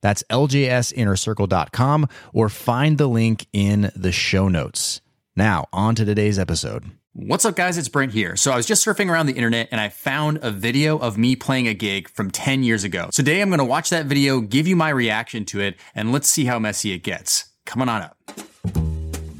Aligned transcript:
That's 0.00 0.22
ljsinnercircle.com 0.30 2.08
or 2.32 2.48
find 2.48 2.98
the 2.98 3.06
link 3.06 3.46
in 3.52 3.90
the 3.94 4.12
show 4.12 4.48
notes. 4.48 5.00
Now, 5.36 5.66
on 5.72 5.94
to 5.96 6.04
today's 6.04 6.38
episode. 6.38 6.84
What's 7.12 7.44
up, 7.44 7.56
guys? 7.56 7.78
It's 7.78 7.88
Brent 7.88 8.12
here. 8.12 8.36
So, 8.36 8.52
I 8.52 8.56
was 8.56 8.66
just 8.66 8.84
surfing 8.84 9.10
around 9.10 9.26
the 9.26 9.34
internet 9.34 9.68
and 9.70 9.80
I 9.80 9.88
found 9.88 10.38
a 10.42 10.50
video 10.50 10.98
of 10.98 11.16
me 11.16 11.34
playing 11.34 11.66
a 11.66 11.74
gig 11.74 12.08
from 12.10 12.30
10 12.30 12.62
years 12.62 12.84
ago. 12.84 13.08
Today, 13.12 13.40
I'm 13.40 13.48
going 13.48 13.58
to 13.58 13.64
watch 13.64 13.90
that 13.90 14.06
video, 14.06 14.40
give 14.40 14.66
you 14.66 14.76
my 14.76 14.90
reaction 14.90 15.44
to 15.46 15.60
it, 15.60 15.76
and 15.94 16.12
let's 16.12 16.28
see 16.28 16.44
how 16.44 16.58
messy 16.58 16.92
it 16.92 16.98
gets. 16.98 17.50
Come 17.64 17.82
on 17.82 17.88
up. 17.88 18.16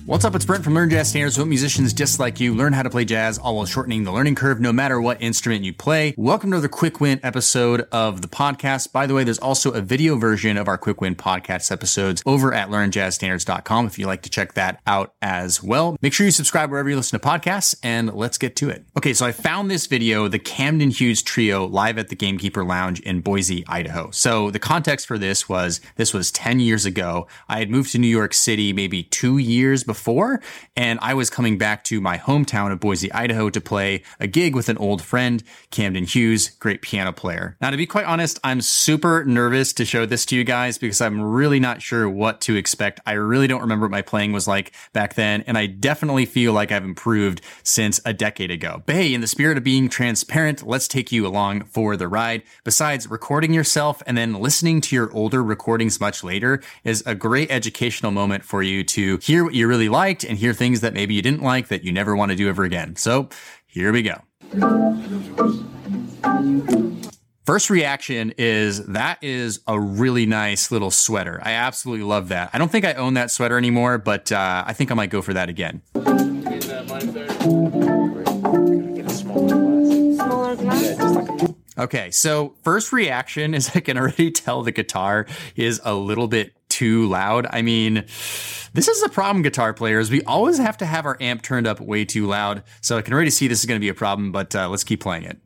What's 0.07 0.25
up? 0.25 0.37
It's 0.37 0.45
Brent 0.45 0.63
from 0.63 0.75
Learn 0.75 0.89
Jazz 0.89 1.09
Standards. 1.09 1.37
What 1.37 1.49
musicians 1.49 1.93
just 1.93 2.21
like 2.21 2.39
you 2.39 2.55
learn 2.55 2.73
how 2.73 2.85
to 2.85 2.91
play 2.91 3.05
jazz, 3.05 3.39
all 3.39 3.57
while 3.57 3.67
shortening 3.67 4.05
the 4.05 4.13
learning 4.13 4.37
curve, 4.37 4.61
no 4.61 4.73
matter 4.73 5.01
what 5.01 5.21
instrument 5.21 5.65
you 5.65 5.73
play. 5.73 6.15
Welcome 6.17 6.53
to 6.53 6.61
the 6.61 6.69
Quick 6.69 7.01
Win 7.01 7.19
episode 7.25 7.89
of 7.91 8.23
the 8.23 8.29
podcast. 8.29 8.93
By 8.93 9.09
the 9.09 9.15
way, 9.15 9.25
there's 9.25 9.41
also 9.41 9.73
a 9.73 9.81
video 9.81 10.15
version 10.15 10.59
of 10.59 10.69
our 10.69 10.79
Quick 10.79 11.01
Win 11.01 11.17
podcast 11.17 11.73
episodes 11.73 12.23
over 12.25 12.55
at 12.55 12.69
learnjazzstandards.com 12.69 13.87
if 13.87 13.99
you'd 13.99 14.07
like 14.07 14.23
to 14.23 14.31
check 14.31 14.53
that 14.55 14.81
out 14.87 15.13
as 15.21 15.61
well. 15.61 15.97
Make 16.01 16.13
sure 16.13 16.25
you 16.25 16.31
subscribe 16.31 16.71
wherever 16.71 16.89
you 16.89 16.95
listen 16.95 17.19
to 17.19 17.27
podcasts, 17.27 17.75
and 17.83 18.15
let's 18.15 18.39
get 18.39 18.55
to 18.57 18.71
it. 18.71 18.87
Okay, 18.97 19.13
so 19.13 19.27
I 19.27 19.33
found 19.33 19.73
this 19.73 19.89
video, 19.89 20.29
the 20.29 20.39
Camden 20.39 20.91
Hughes 20.91 21.21
Trio, 21.21 21.67
live 21.67 21.99
at 21.99 22.11
the 22.11 22.17
Gamekeeper 22.17 22.63
Lounge 22.63 23.01
in 23.01 23.23
Boise, 23.23 23.65
Idaho. 23.67 24.13
So 24.13 24.53
the 24.53 24.61
context 24.61 25.09
for 25.09 25.19
this 25.19 25.49
was 25.49 25.81
this 25.97 26.15
was 26.15 26.31
10 26.31 26.61
years 26.61 26.87
ago. 26.87 27.27
I 27.49 27.59
had 27.59 27.71
moved 27.71 27.91
to 27.91 27.99
New 27.99 28.07
York 28.07 28.35
City 28.35 28.73
maybe 28.73 29.03
two 29.03 29.39
years 29.39 29.83
before 29.83 29.96
before, 29.97 30.43
and 30.77 30.99
I 31.01 31.15
was 31.15 31.31
coming 31.31 31.57
back 31.57 31.83
to 31.85 32.03
my 32.03 32.19
hometown 32.19 32.71
of 32.71 32.81
Boise, 32.81 33.11
Idaho 33.13 33.49
to 33.49 33.61
play 33.63 34.03
a 34.21 34.27
gig 34.27 34.55
with 34.55 34.69
an 34.69 34.77
old 34.77 35.01
friend, 35.01 35.43
Camden 35.71 36.05
Hughes, 36.05 36.51
great 36.51 36.83
piano 36.83 37.13
player. 37.13 37.57
Now, 37.63 37.71
to 37.71 37.79
be 37.79 37.87
quite 37.87 38.05
honest, 38.05 38.39
I'm 38.45 38.61
super 38.61 39.25
nervous 39.25 39.73
to 39.73 39.87
show 39.87 40.05
this 40.05 40.27
to 40.27 40.37
you 40.37 40.45
guys 40.45 40.77
because 40.77 41.01
I'm 41.01 41.23
really 41.23 41.59
not 41.59 41.81
sure 41.81 42.09
what 42.11 42.43
to 42.43 42.57
expect. 42.57 43.01
I 43.07 43.13
really 43.13 43.47
don't 43.47 43.63
remember 43.63 43.87
what 43.87 43.91
my 43.91 44.03
playing 44.03 44.33
was 44.33 44.47
like 44.47 44.73
back 44.93 45.15
then, 45.15 45.43
and 45.47 45.57
I 45.57 45.65
definitely 45.65 46.27
feel 46.27 46.53
like 46.53 46.71
I've 46.71 46.85
improved 46.85 47.41
since 47.63 47.99
a 48.05 48.13
decade 48.13 48.51
ago. 48.51 48.83
But 48.85 48.97
hey, 48.97 49.15
in 49.15 49.23
the 49.23 49.27
spirit 49.27 49.57
of 49.57 49.65
being 49.65 49.89
transparent, 49.89 50.67
let's 50.67 50.89
take 50.89 51.11
you 51.11 51.27
along 51.27 51.65
for 51.65 51.97
the 51.97 52.07
ride. 52.07 52.43
Besides, 52.65 53.11
recording 53.11 53.55
yourself 53.55 54.03
and 54.07 54.17
then 54.17 54.35
listening 54.35 54.83
to 54.83 54.95
your 54.95 55.11
older 55.15 55.43
recordings 55.43 55.99
much 56.01 56.23
later 56.23 56.61
is 56.85 57.03
a 57.07 57.15
great 57.15 57.51
educational 57.51 58.13
moment 58.13 58.45
for 58.45 58.63
you 58.63 58.85
to 58.85 59.17
hear 59.23 59.43
what 59.43 59.55
you 59.55 59.67
really 59.67 59.86
really 59.87 59.99
liked 59.99 60.25
and 60.25 60.39
hear 60.39 60.53
things 60.53 60.81
that 60.81 60.93
maybe 60.93 61.15
you 61.15 61.23
didn't 61.23 61.43
like 61.43 61.69
that 61.69 61.85
you 61.85 61.93
never 61.93 62.17
want 62.17 62.31
to 62.31 62.37
do 62.37 62.49
ever 62.49 62.65
again. 62.65 62.97
So 62.97 63.29
here 63.67 63.93
we 63.93 64.03
go. 64.03 64.23
First 67.45 67.71
reaction 67.71 68.33
is 68.39 68.85
that 68.87 69.19
is 69.23 69.61
a 69.69 69.79
really 69.79 70.27
nice 70.27 70.73
little 70.73 70.91
sweater. 70.91 71.41
I 71.45 71.53
absolutely 71.53 72.05
love 72.05 72.29
that. 72.29 72.51
I 72.53 72.59
don't 72.59 72.73
think 72.73 72.85
I 72.85 72.95
own 72.95 73.15
that 73.15 73.31
sweater 73.31 73.57
anymore, 73.57 73.99
but 73.99 74.33
uh, 74.33 74.65
I 74.67 74.73
think 74.73 74.91
I 74.91 74.95
might 74.95 75.11
go 75.11 75.23
for 75.23 75.33
that 75.35 75.49
again. 75.49 75.83
Okay, 81.79 82.11
so 82.11 82.55
first 82.63 82.93
reaction 82.93 83.55
is 83.55 83.71
I 83.75 83.81
can 83.81 83.97
already 83.97 84.31
tell 84.33 84.63
the 84.63 84.73
guitar 84.73 85.27
is 85.55 85.81
a 85.85 85.95
little 85.95 86.27
bit 86.27 86.53
too 86.77 87.07
loud. 87.07 87.47
I 87.49 87.63
mean, 87.63 88.05
this 88.75 88.87
is 88.87 89.03
a 89.03 89.09
problem, 89.09 89.43
guitar 89.43 89.73
players. 89.73 90.11
We 90.11 90.21
always 90.25 90.59
have 90.59 90.77
to 90.77 90.85
have 90.85 91.07
our 91.07 91.17
amp 91.23 91.41
turned 91.41 91.67
up 91.67 91.81
way 91.81 92.05
too 92.05 92.27
loud. 92.27 92.63
So 92.83 92.99
I 92.99 93.03
can 93.03 93.15
already 93.15 93.31
see 93.31 93.49
this 93.49 93.61
is 93.61 93.65
going 93.65 93.81
to 93.81 93.85
be 93.85 93.89
a 93.89 93.95
problem, 93.95 94.31
but 94.31 94.55
uh, 94.55 94.69
let's 94.69 94.85
keep 94.85 95.01
playing 95.01 95.25
it. 95.25 95.39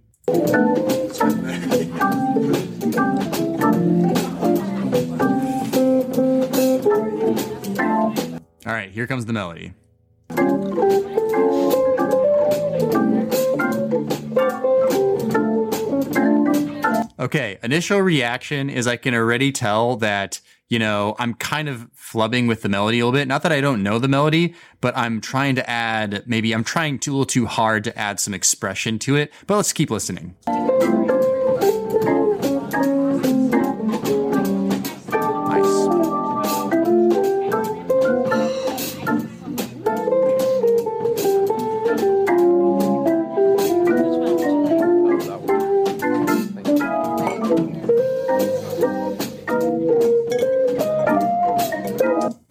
All 8.66 8.72
right, 8.72 8.90
here 8.90 9.06
comes 9.06 9.24
the 9.26 9.32
melody. 9.32 9.72
Okay, 17.20 17.58
initial 17.62 18.00
reaction 18.00 18.68
is 18.68 18.88
I 18.88 18.96
can 18.96 19.14
already 19.14 19.52
tell 19.52 19.96
that, 19.98 20.40
you 20.70 20.78
know, 20.78 21.16
I'm 21.18 21.34
kind 21.34 21.68
of 21.68 21.90
flubbing 21.94 22.48
with 22.48 22.62
the 22.62 22.68
melody 22.68 23.00
a 23.00 23.04
little 23.04 23.18
bit. 23.18 23.28
Not 23.28 23.42
that 23.42 23.52
I 23.52 23.60
don't 23.60 23.82
know 23.82 23.98
the 23.98 24.08
melody, 24.08 24.54
but 24.80 24.96
I'm 24.96 25.20
trying 25.20 25.56
to 25.56 25.68
add, 25.68 26.22
maybe 26.26 26.54
I'm 26.54 26.64
trying 26.64 27.00
too, 27.00 27.10
a 27.10 27.12
little 27.12 27.26
too 27.26 27.46
hard 27.46 27.84
to 27.84 27.98
add 27.98 28.20
some 28.20 28.32
expression 28.32 28.98
to 29.00 29.16
it. 29.16 29.32
But 29.46 29.56
let's 29.56 29.72
keep 29.72 29.90
listening. 29.90 30.36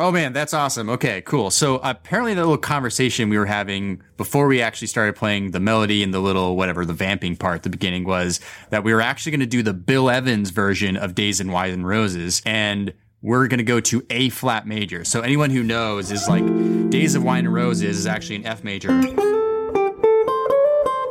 Oh 0.10 0.12
man, 0.12 0.34
that's 0.34 0.56
awesome. 0.56 0.90
Okay, 0.90 1.22
cool. 1.22 1.52
So 1.52 1.76
apparently 1.84 2.34
the 2.34 2.42
little 2.42 2.58
conversation 2.58 3.30
we 3.30 3.38
were 3.38 3.46
having 3.46 4.02
before 4.18 4.48
we 4.48 4.60
actually 4.60 4.88
started 4.88 5.16
playing 5.16 5.52
the 5.52 5.60
melody 5.60 6.02
and 6.02 6.12
the 6.12 6.20
little 6.20 6.58
whatever 6.58 6.84
the 6.84 6.94
vamping 6.94 7.36
part 7.36 7.58
at 7.58 7.62
the 7.62 7.70
beginning 7.70 8.06
was 8.06 8.40
that 8.72 8.84
we 8.84 8.92
were 8.92 9.02
actually 9.02 9.34
going 9.34 9.40
to 9.42 9.46
do 9.46 9.62
the 9.62 9.72
Bill 9.72 10.10
Evans 10.10 10.50
version 10.50 10.98
of 10.98 11.14
Days 11.14 11.40
of 11.40 11.48
Wine 11.48 11.70
and 11.70 11.88
Roses 11.88 12.42
and 12.44 12.92
we're 13.22 13.48
going 13.48 13.60
to 13.60 13.64
go 13.64 13.80
to 13.82 14.04
A 14.10 14.30
flat 14.30 14.66
major. 14.66 15.04
So 15.06 15.22
anyone 15.22 15.52
who 15.52 15.62
knows 15.62 16.10
is 16.10 16.28
like 16.28 16.44
Days 16.90 17.14
of 17.14 17.24
Wine 17.24 17.46
and 17.46 17.54
Roses 17.54 18.00
is 18.00 18.08
actually 18.08 18.38
an 18.38 18.48
F 18.48 18.64
major 18.64 18.90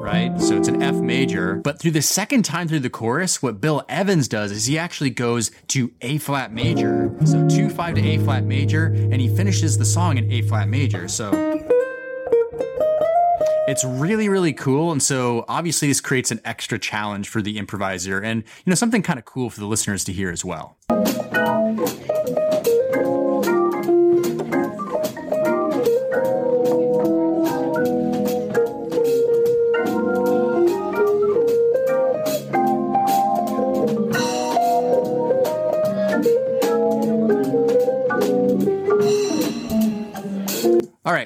right? 0.09 0.41
So 0.41 0.57
it's 0.57 0.69
an 0.69 0.83
F 0.83 0.95
major. 0.95 1.57
But 1.57 1.79
through 1.79 1.91
the 1.91 2.01
second 2.01 2.45
time 2.45 2.67
through 2.67 2.81
the 2.81 2.89
chorus, 2.89 3.43
what 3.43 3.61
Bill 3.61 3.85
Evans 3.91 4.27
does 4.27 4.51
is 4.51 4.65
he 4.65 4.79
actually 4.79 5.11
goes 5.11 5.51
to 5.69 5.93
A 6.01 6.17
flat 6.17 6.51
major. 6.51 7.15
So 7.27 7.47
2 7.47 7.69
5 7.69 7.95
to 7.97 8.01
A 8.01 8.19
flat 8.19 8.45
major, 8.45 8.87
and 8.87 9.21
he 9.21 9.29
finishes 9.29 9.77
the 9.77 9.85
song 9.85 10.17
in 10.17 10.33
A 10.33 10.41
flat 10.43 10.69
major. 10.69 11.09
So 11.09 11.31
it's 13.69 13.85
really, 13.85 14.31
really 14.31 14.55
cool. 14.55 14.93
And 14.93 15.03
so 15.03 15.45
obviously 15.47 15.89
this 15.89 16.01
creates 16.01 16.31
an 16.31 16.41
extra 16.43 16.79
challenge 16.79 17.29
for 17.29 17.43
the 17.43 17.59
improviser 17.59 18.19
and, 18.19 18.43
you 18.43 18.71
know, 18.71 18.75
something 18.75 19.03
kind 19.03 19.19
of 19.19 19.27
cool 19.27 19.51
for 19.51 19.61
the 19.61 19.67
listeners 19.67 20.05
to 20.05 20.13
hear 20.13 20.31
as 20.31 20.43
well. 20.43 20.79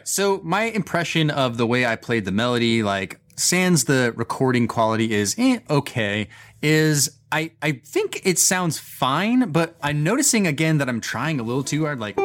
Right. 0.02 0.08
So 0.08 0.40
my 0.42 0.64
impression 0.64 1.30
of 1.30 1.56
the 1.56 1.66
way 1.66 1.86
I 1.86 1.96
played 1.96 2.24
the 2.24 2.32
melody, 2.32 2.82
like 2.82 3.20
sans 3.36 3.84
the 3.84 4.12
recording 4.16 4.68
quality 4.68 5.12
is 5.12 5.34
eh, 5.38 5.60
okay, 5.70 6.28
is 6.62 7.18
I, 7.30 7.52
I 7.62 7.72
think 7.72 8.20
it 8.24 8.38
sounds 8.38 8.78
fine, 8.78 9.50
but 9.50 9.76
I'm 9.82 10.02
noticing 10.02 10.46
again 10.46 10.78
that 10.78 10.88
I'm 10.88 11.00
trying 11.00 11.40
a 11.40 11.42
little 11.42 11.64
too 11.64 11.84
hard, 11.84 11.98
like 11.98 12.16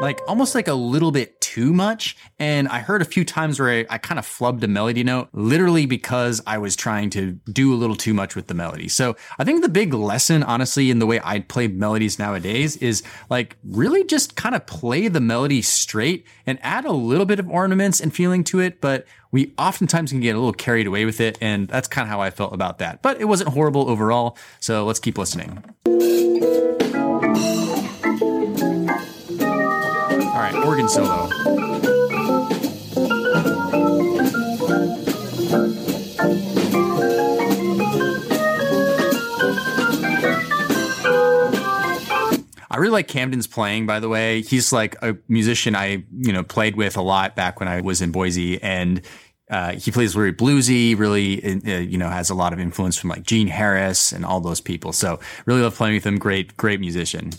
like 0.00 0.20
almost 0.28 0.54
like 0.54 0.68
a 0.68 0.74
little 0.74 1.10
bit 1.10 1.40
too 1.40 1.72
much. 1.72 2.16
And 2.38 2.68
I 2.68 2.78
heard 2.78 3.02
a 3.02 3.04
few 3.04 3.24
times 3.24 3.58
where 3.58 3.70
I, 3.70 3.86
I 3.90 3.98
kind 3.98 4.18
of 4.18 4.26
flubbed 4.26 4.62
a 4.62 4.68
melody 4.68 5.02
note, 5.02 5.28
literally 5.32 5.86
because 5.86 6.40
I 6.46 6.58
was 6.58 6.76
trying 6.76 7.10
to 7.10 7.32
do 7.52 7.74
a 7.74 7.76
little 7.76 7.96
too 7.96 8.14
much 8.14 8.36
with 8.36 8.46
the 8.46 8.54
melody. 8.54 8.88
So 8.88 9.16
I 9.38 9.44
think 9.44 9.62
the 9.62 9.68
big 9.68 9.92
lesson, 9.92 10.42
honestly, 10.42 10.90
in 10.90 10.98
the 10.98 11.06
way 11.06 11.20
I 11.24 11.40
play 11.40 11.66
melodies 11.66 12.18
nowadays 12.18 12.76
is 12.76 13.02
like 13.28 13.56
really 13.64 14.04
just 14.04 14.36
kind 14.36 14.54
of 14.54 14.66
play 14.66 15.08
the 15.08 15.20
melody 15.20 15.62
straight 15.62 16.26
and 16.46 16.58
add 16.62 16.84
a 16.84 16.92
little 16.92 17.26
bit 17.26 17.40
of 17.40 17.48
ornaments 17.48 18.00
and 18.00 18.14
feeling 18.14 18.44
to 18.44 18.60
it. 18.60 18.80
But 18.80 19.06
we 19.32 19.52
oftentimes 19.58 20.12
can 20.12 20.20
get 20.20 20.36
a 20.36 20.38
little 20.38 20.52
carried 20.52 20.86
away 20.86 21.04
with 21.04 21.20
it. 21.20 21.38
And 21.40 21.66
that's 21.66 21.88
kind 21.88 22.04
of 22.04 22.10
how 22.10 22.20
I 22.20 22.30
felt 22.30 22.54
about 22.54 22.78
that. 22.78 23.02
But 23.02 23.20
it 23.20 23.24
wasn't 23.24 23.50
horrible 23.50 23.90
overall. 23.90 24.38
So 24.60 24.84
let's 24.84 25.00
keep 25.00 25.18
listening. 25.18 25.64
All 30.38 30.44
right, 30.44 30.54
organ 30.54 30.88
solo. 30.88 31.28
I 42.70 42.76
really 42.76 42.92
like 42.92 43.08
Camden's 43.08 43.48
playing, 43.48 43.86
by 43.86 43.98
the 43.98 44.08
way. 44.08 44.42
He's 44.42 44.72
like 44.72 44.94
a 45.02 45.16
musician 45.26 45.74
I, 45.74 46.04
you 46.16 46.32
know, 46.32 46.44
played 46.44 46.76
with 46.76 46.96
a 46.96 47.02
lot 47.02 47.34
back 47.34 47.58
when 47.58 47.68
I 47.68 47.80
was 47.80 48.00
in 48.00 48.12
Boise 48.12 48.62
and 48.62 49.00
uh, 49.50 49.72
he 49.72 49.90
plays 49.90 50.14
very 50.14 50.32
bluesy, 50.32 50.96
really, 50.96 51.42
uh, 51.44 51.78
you 51.78 51.98
know, 51.98 52.10
has 52.10 52.30
a 52.30 52.34
lot 52.36 52.52
of 52.52 52.60
influence 52.60 52.96
from 52.96 53.10
like 53.10 53.24
Gene 53.24 53.48
Harris 53.48 54.12
and 54.12 54.24
all 54.24 54.40
those 54.40 54.60
people. 54.60 54.92
So 54.92 55.18
really 55.46 55.62
love 55.62 55.74
playing 55.74 55.94
with 55.94 56.06
him. 56.06 56.16
Great, 56.16 56.56
great 56.56 56.78
musician. 56.78 57.32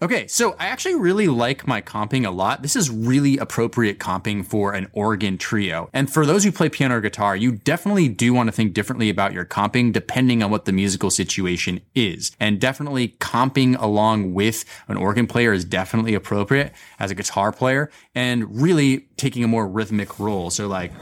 Okay, 0.00 0.28
so 0.28 0.54
I 0.60 0.66
actually 0.66 0.94
really 0.94 1.26
like 1.26 1.66
my 1.66 1.82
comping 1.82 2.24
a 2.24 2.30
lot. 2.30 2.62
This 2.62 2.76
is 2.76 2.88
really 2.88 3.36
appropriate 3.36 3.98
comping 3.98 4.46
for 4.46 4.72
an 4.72 4.88
organ 4.92 5.38
trio. 5.38 5.90
And 5.92 6.08
for 6.08 6.24
those 6.24 6.44
who 6.44 6.52
play 6.52 6.68
piano 6.68 6.96
or 6.96 7.00
guitar, 7.00 7.34
you 7.34 7.52
definitely 7.52 8.08
do 8.08 8.32
want 8.32 8.46
to 8.46 8.52
think 8.52 8.74
differently 8.74 9.10
about 9.10 9.32
your 9.32 9.44
comping 9.44 9.92
depending 9.92 10.40
on 10.40 10.52
what 10.52 10.66
the 10.66 10.72
musical 10.72 11.10
situation 11.10 11.80
is. 11.96 12.30
And 12.38 12.60
definitely 12.60 13.16
comping 13.18 13.76
along 13.80 14.34
with 14.34 14.64
an 14.86 14.96
organ 14.96 15.26
player 15.26 15.52
is 15.52 15.64
definitely 15.64 16.14
appropriate 16.14 16.72
as 17.00 17.10
a 17.10 17.16
guitar 17.16 17.50
player 17.50 17.90
and 18.14 18.62
really 18.62 19.08
taking 19.16 19.42
a 19.42 19.48
more 19.48 19.66
rhythmic 19.66 20.20
role. 20.20 20.50
So 20.50 20.68
like 20.68 20.92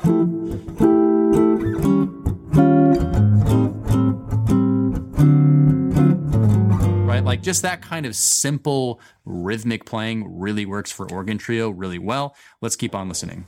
Mm-hmm. 7.26 7.30
Like 7.30 7.42
just 7.42 7.62
that 7.62 7.82
kind 7.82 8.06
of 8.06 8.14
simple 8.14 9.00
rhythmic 9.24 9.84
playing 9.84 10.38
really 10.38 10.64
works 10.64 10.92
for 10.92 11.10
organ 11.10 11.38
trio 11.38 11.70
really 11.70 11.98
well. 11.98 12.36
Let's 12.60 12.76
keep 12.76 12.94
on 12.94 13.08
listening. 13.08 13.46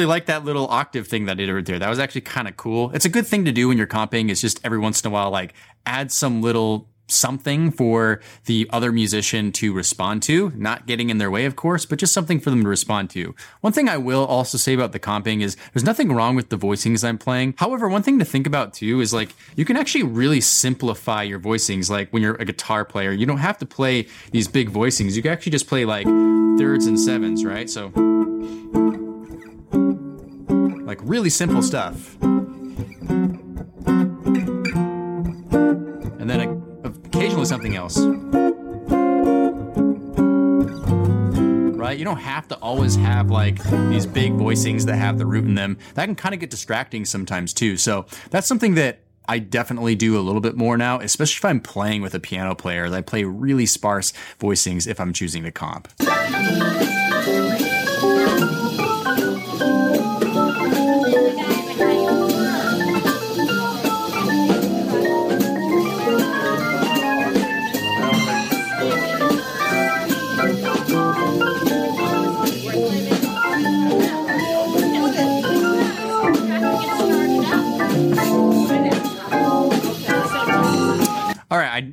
Really 0.00 0.08
like 0.08 0.26
that 0.26 0.46
little 0.46 0.66
octave 0.68 1.06
thing 1.06 1.26
that 1.26 1.32
I 1.32 1.44
did 1.44 1.66
there. 1.66 1.78
That 1.78 1.90
was 1.90 1.98
actually 1.98 2.22
kind 2.22 2.48
of 2.48 2.56
cool. 2.56 2.90
It's 2.94 3.04
a 3.04 3.10
good 3.10 3.26
thing 3.26 3.44
to 3.44 3.52
do 3.52 3.68
when 3.68 3.76
you're 3.76 3.86
comping. 3.86 4.30
Is 4.30 4.40
just 4.40 4.58
every 4.64 4.78
once 4.78 5.02
in 5.02 5.08
a 5.08 5.10
while, 5.10 5.30
like 5.30 5.52
add 5.84 6.10
some 6.10 6.40
little 6.40 6.88
something 7.06 7.70
for 7.70 8.20
the 8.46 8.66
other 8.72 8.92
musician 8.92 9.50
to 9.50 9.74
respond 9.74 10.22
to, 10.22 10.52
not 10.56 10.86
getting 10.86 11.10
in 11.10 11.18
their 11.18 11.30
way, 11.30 11.44
of 11.44 11.56
course, 11.56 11.84
but 11.84 11.98
just 11.98 12.14
something 12.14 12.40
for 12.40 12.48
them 12.48 12.62
to 12.62 12.68
respond 12.68 13.10
to. 13.10 13.34
One 13.60 13.72
thing 13.72 13.88
I 13.88 13.98
will 13.98 14.24
also 14.24 14.56
say 14.56 14.72
about 14.72 14.92
the 14.92 15.00
comping 15.00 15.42
is 15.42 15.56
there's 15.74 15.84
nothing 15.84 16.12
wrong 16.12 16.34
with 16.34 16.48
the 16.48 16.56
voicings 16.56 17.06
I'm 17.06 17.18
playing. 17.18 17.54
However, 17.58 17.88
one 17.88 18.02
thing 18.02 18.20
to 18.20 18.24
think 18.24 18.46
about 18.46 18.72
too 18.72 19.00
is 19.00 19.12
like 19.12 19.34
you 19.54 19.66
can 19.66 19.76
actually 19.76 20.04
really 20.04 20.40
simplify 20.40 21.24
your 21.24 21.40
voicings. 21.40 21.90
Like 21.90 22.10
when 22.10 22.22
you're 22.22 22.36
a 22.36 22.46
guitar 22.46 22.86
player, 22.86 23.12
you 23.12 23.26
don't 23.26 23.38
have 23.38 23.58
to 23.58 23.66
play 23.66 24.06
these 24.30 24.48
big 24.48 24.70
voicings. 24.70 25.12
You 25.12 25.20
can 25.20 25.32
actually 25.32 25.52
just 25.52 25.66
play 25.66 25.84
like 25.84 26.06
thirds 26.58 26.86
and 26.86 26.98
sevens, 26.98 27.44
right? 27.44 27.68
So 27.68 27.92
like 30.90 31.00
really 31.04 31.30
simple 31.30 31.62
stuff. 31.62 32.20
And 32.20 33.08
then 36.28 36.60
occasionally 36.82 37.44
something 37.44 37.76
else. 37.76 37.96
Right? 41.76 41.96
You 41.96 42.04
don't 42.04 42.16
have 42.16 42.48
to 42.48 42.56
always 42.56 42.96
have 42.96 43.30
like 43.30 43.62
these 43.88 44.04
big 44.04 44.32
voicings 44.32 44.84
that 44.86 44.96
have 44.96 45.16
the 45.16 45.26
root 45.26 45.44
in 45.44 45.54
them. 45.54 45.78
That 45.94 46.06
can 46.06 46.16
kind 46.16 46.34
of 46.34 46.40
get 46.40 46.50
distracting 46.50 47.04
sometimes 47.04 47.54
too. 47.54 47.76
So 47.76 48.06
that's 48.30 48.48
something 48.48 48.74
that 48.74 48.98
I 49.28 49.38
definitely 49.38 49.94
do 49.94 50.18
a 50.18 50.22
little 50.22 50.40
bit 50.40 50.56
more 50.56 50.76
now, 50.76 50.98
especially 50.98 51.38
if 51.38 51.44
I'm 51.44 51.60
playing 51.60 52.02
with 52.02 52.16
a 52.16 52.20
piano 52.20 52.56
player. 52.56 52.92
I 52.92 53.00
play 53.00 53.22
really 53.22 53.66
sparse 53.66 54.12
voicings 54.40 54.88
if 54.88 54.98
I'm 54.98 55.12
choosing 55.12 55.44
to 55.44 55.52
comp. 55.52 55.86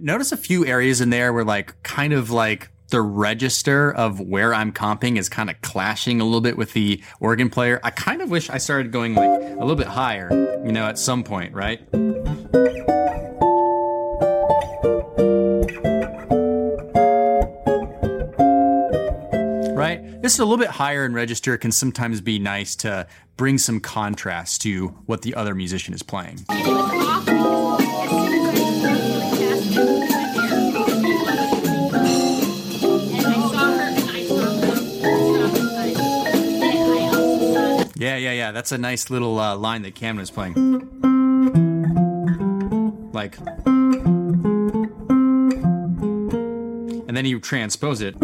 Notice 0.07 0.31
a 0.31 0.37
few 0.37 0.65
areas 0.65 1.01
in 1.01 1.09
there 1.09 1.33
where 1.33 1.43
like 1.43 1.83
kind 1.83 2.13
of 2.13 2.31
like 2.31 2.69
the 2.91 3.01
register 3.01 3.91
of 3.91 4.21
where 4.21 4.53
I'm 4.53 4.71
comping 4.71 5.17
is 5.17 5.27
kind 5.27 5.49
of 5.49 5.61
clashing 5.61 6.21
a 6.21 6.23
little 6.23 6.39
bit 6.39 6.55
with 6.57 6.71
the 6.71 7.03
organ 7.19 7.49
player. 7.49 7.81
I 7.83 7.89
kind 7.89 8.21
of 8.21 8.31
wish 8.31 8.49
I 8.49 8.57
started 8.57 8.93
going 8.93 9.15
like 9.15 9.41
a 9.41 9.59
little 9.59 9.75
bit 9.75 9.87
higher, 9.87 10.29
you 10.65 10.71
know, 10.71 10.85
at 10.85 10.97
some 10.97 11.25
point, 11.25 11.53
right? 11.53 11.81
Right? 19.75 20.21
This 20.21 20.35
is 20.35 20.39
a 20.39 20.45
little 20.45 20.57
bit 20.57 20.69
higher 20.69 21.05
in 21.05 21.13
register 21.13 21.57
can 21.57 21.73
sometimes 21.73 22.21
be 22.21 22.39
nice 22.39 22.77
to 22.77 23.07
bring 23.35 23.57
some 23.57 23.81
contrast 23.81 24.61
to 24.61 24.87
what 25.05 25.23
the 25.23 25.35
other 25.35 25.53
musician 25.53 25.93
is 25.93 26.01
playing. 26.01 26.45
Yeah, 38.27 38.33
yeah. 38.33 38.51
That's 38.51 38.73
a 38.73 38.77
nice 38.77 39.09
little 39.09 39.39
uh, 39.39 39.55
line 39.55 39.83
that 39.83 39.95
Camden 39.95 40.21
is 40.21 40.29
playing. 40.29 40.53
Like. 43.13 43.37
And 47.07 47.15
then 47.15 47.23
you 47.23 47.39
transpose 47.39 48.01
it. 48.01 48.21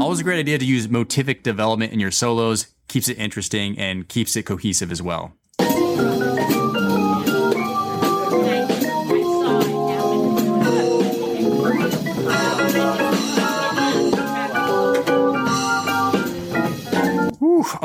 Always 0.00 0.20
a 0.20 0.24
great 0.24 0.38
idea 0.38 0.56
to 0.56 0.64
use 0.64 0.88
motivic 0.88 1.42
development 1.42 1.92
in 1.92 2.00
your 2.00 2.10
solos. 2.10 2.68
Keeps 2.88 3.10
it 3.10 3.18
interesting 3.18 3.78
and 3.78 4.08
keeps 4.08 4.34
it 4.34 4.44
cohesive 4.44 4.90
as 4.90 5.02
well. 5.02 5.34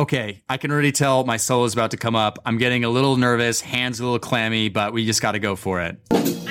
Okay, 0.02 0.42
I 0.50 0.58
can 0.58 0.72
already 0.72 0.92
tell 0.92 1.24
my 1.26 1.38
solo 1.38 1.64
is 1.66 1.74
about 1.74 1.92
to 1.92 1.98
come 1.98 2.16
up. 2.16 2.40
I'm 2.44 2.58
getting 2.58 2.84
a 2.84 2.90
little 2.90 3.18
nervous, 3.18 3.62
hands 3.62 4.00
a 4.00 4.04
little 4.04 4.18
clammy, 4.18 4.68
but 4.68 4.94
we 4.94 5.06
just 5.06 5.22
got 5.22 5.34
to 5.34 5.40
go 5.40 5.56
for 5.56 5.80
it. 5.80 6.51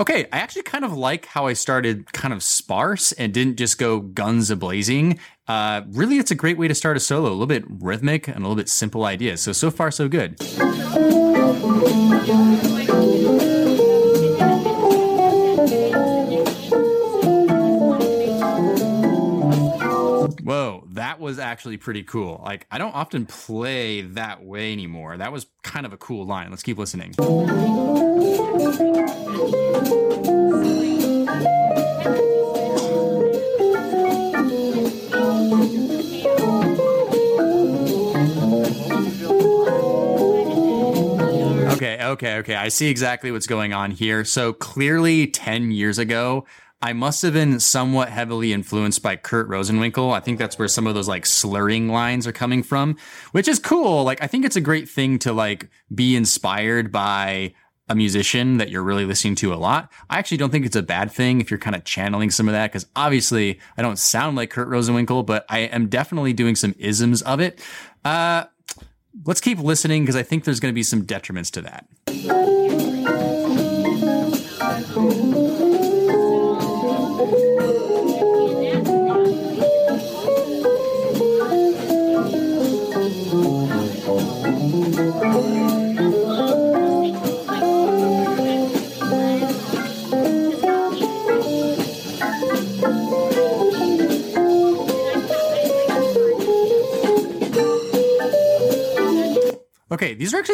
Okay, 0.00 0.26
I 0.32 0.38
actually 0.38 0.62
kind 0.62 0.84
of 0.84 0.96
like 0.96 1.26
how 1.26 1.48
I 1.48 1.54
started 1.54 2.12
kind 2.12 2.32
of 2.32 2.42
sparse 2.42 3.10
and 3.12 3.34
didn't 3.34 3.56
just 3.56 3.78
go 3.78 3.98
guns 3.98 4.48
a 4.48 4.54
blazing. 4.54 5.18
Uh, 5.48 5.82
really, 5.88 6.18
it's 6.18 6.30
a 6.30 6.36
great 6.36 6.56
way 6.56 6.68
to 6.68 6.74
start 6.74 6.96
a 6.96 7.00
solo, 7.00 7.28
a 7.28 7.30
little 7.30 7.46
bit 7.46 7.64
rhythmic 7.68 8.28
and 8.28 8.36
a 8.36 8.40
little 8.40 8.54
bit 8.54 8.68
simple 8.68 9.04
idea. 9.04 9.36
So, 9.36 9.52
so 9.52 9.72
far, 9.72 9.90
so 9.90 10.06
good. 10.06 10.38
Was 21.28 21.38
actually 21.38 21.76
pretty 21.76 22.02
cool. 22.02 22.40
Like, 22.42 22.66
I 22.70 22.78
don't 22.78 22.94
often 22.94 23.26
play 23.26 24.00
that 24.00 24.42
way 24.42 24.72
anymore. 24.72 25.18
That 25.18 25.30
was 25.30 25.46
kind 25.62 25.84
of 25.84 25.92
a 25.92 25.98
cool 25.98 26.24
line. 26.24 26.48
Let's 26.48 26.62
keep 26.62 26.78
listening. 26.78 27.14
Okay, 41.74 42.02
okay, 42.02 42.36
okay. 42.38 42.54
I 42.54 42.68
see 42.68 42.88
exactly 42.88 43.30
what's 43.30 43.46
going 43.46 43.74
on 43.74 43.90
here. 43.90 44.24
So 44.24 44.54
clearly, 44.54 45.26
10 45.26 45.72
years 45.72 45.98
ago, 45.98 46.46
I 46.80 46.92
must 46.92 47.22
have 47.22 47.32
been 47.32 47.58
somewhat 47.58 48.08
heavily 48.08 48.52
influenced 48.52 49.02
by 49.02 49.16
Kurt 49.16 49.48
Rosenwinkel. 49.48 50.12
I 50.12 50.20
think 50.20 50.38
that's 50.38 50.58
where 50.58 50.68
some 50.68 50.86
of 50.86 50.94
those 50.94 51.08
like 51.08 51.26
slurring 51.26 51.88
lines 51.88 52.26
are 52.26 52.32
coming 52.32 52.62
from, 52.62 52.96
which 53.32 53.48
is 53.48 53.58
cool. 53.58 54.04
Like, 54.04 54.22
I 54.22 54.28
think 54.28 54.44
it's 54.44 54.54
a 54.54 54.60
great 54.60 54.88
thing 54.88 55.18
to 55.20 55.32
like 55.32 55.68
be 55.92 56.14
inspired 56.14 56.92
by 56.92 57.54
a 57.88 57.96
musician 57.96 58.58
that 58.58 58.70
you're 58.70 58.82
really 58.82 59.06
listening 59.06 59.34
to 59.36 59.52
a 59.52 59.56
lot. 59.56 59.90
I 60.08 60.18
actually 60.18 60.36
don't 60.36 60.50
think 60.50 60.66
it's 60.66 60.76
a 60.76 60.82
bad 60.82 61.10
thing 61.10 61.40
if 61.40 61.50
you're 61.50 61.58
kind 61.58 61.74
of 61.74 61.84
channeling 61.84 62.30
some 62.30 62.46
of 62.46 62.52
that 62.52 62.70
because 62.70 62.86
obviously 62.94 63.58
I 63.76 63.82
don't 63.82 63.98
sound 63.98 64.36
like 64.36 64.50
Kurt 64.50 64.68
Rosenwinkel, 64.68 65.26
but 65.26 65.46
I 65.48 65.60
am 65.60 65.88
definitely 65.88 66.32
doing 66.32 66.54
some 66.54 66.74
isms 66.78 67.22
of 67.22 67.40
it. 67.40 67.60
Uh, 68.04 68.44
let's 69.24 69.40
keep 69.40 69.58
listening 69.58 70.02
because 70.02 70.16
I 70.16 70.22
think 70.22 70.44
there's 70.44 70.60
going 70.60 70.72
to 70.72 70.76
be 70.76 70.82
some 70.84 71.04
detriments 71.04 71.50
to 71.52 71.62
that. 71.62 72.57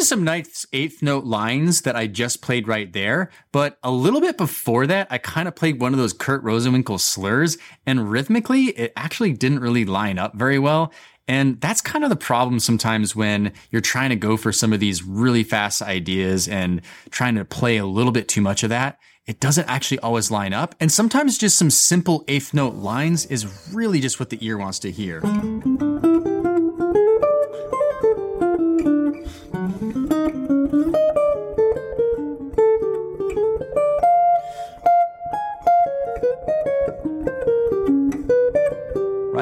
Actually 0.05 0.45
some 0.45 0.69
eighth 0.75 1.03
note 1.03 1.25
lines 1.25 1.81
that 1.81 1.97
I 1.97 2.07
just 2.09 2.43
played 2.43 2.69
right 2.69 2.93
there. 2.93 3.31
But 3.53 3.79
a 3.83 3.91
little 3.91 4.21
bit 4.21 4.37
before 4.37 4.87
that, 4.87 5.07
I 5.11 5.17
kind 5.17 5.49
of 5.49 5.57
played 5.57 5.81
one 5.81 5.95
of 5.95 5.99
those 5.99 6.13
Kurt 6.13 6.45
Rosenwinkel 6.45 7.01
slurs, 7.01 7.57
and 7.87 8.11
rhythmically, 8.11 8.67
it 8.67 8.93
actually 8.97 9.33
didn't 9.33 9.61
really 9.61 9.87
line 9.87 10.19
up 10.19 10.35
very 10.35 10.59
well. 10.59 10.93
And 11.27 11.59
that's 11.59 11.81
kind 11.81 12.05
of 12.05 12.11
the 12.11 12.17
problem 12.17 12.61
sometimes 12.61 13.17
when 13.17 13.55
you're 13.71 13.81
trying 13.81 14.11
to 14.11 14.17
go 14.17 14.37
for 14.37 14.53
some 14.53 14.75
of 14.75 14.81
these 14.81 15.03
really 15.03 15.43
fast 15.43 15.81
ideas 15.81 16.49
and 16.49 16.83
trying 17.09 17.37
to 17.37 17.47
play 17.47 17.79
a 17.79 17.87
little 17.87 18.13
bit 18.13 18.29
too 18.29 18.43
much 18.43 18.63
of 18.63 18.69
that. 18.69 18.99
It 19.25 19.41
doesn't 19.41 19.71
actually 19.71 20.01
always 20.01 20.31
line 20.31 20.53
up. 20.53 20.75
And 20.81 20.93
sometimes 20.93 21.39
just 21.39 21.57
some 21.57 21.71
simple 21.71 22.25
eighth 22.29 22.53
note 22.53 22.75
lines 22.75 23.25
is 23.25 23.73
really 23.73 24.01
just 24.01 24.21
what 24.21 24.29
the 24.29 24.45
ear 24.45 24.59
wants 24.59 24.81
to 24.81 24.91
hear. 24.91 25.23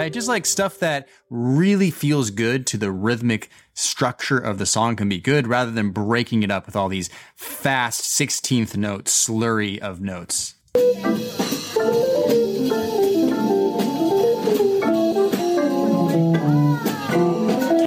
Right? 0.02 0.12
Just 0.12 0.26
like 0.26 0.46
stuff 0.46 0.80
that 0.80 1.08
really 1.30 1.92
feels 1.92 2.30
good 2.30 2.66
to 2.66 2.76
the 2.76 2.90
rhythmic 2.90 3.50
structure 3.72 4.38
of 4.38 4.58
the 4.58 4.66
song 4.66 4.96
can 4.96 5.08
be 5.08 5.20
good 5.20 5.46
rather 5.46 5.70
than 5.70 5.90
breaking 5.90 6.42
it 6.42 6.50
up 6.50 6.66
with 6.66 6.74
all 6.74 6.88
these 6.88 7.08
fast 7.36 8.02
16th 8.02 8.76
notes, 8.76 9.28
slurry 9.28 9.78
of 9.78 10.00
notes. 10.00 10.54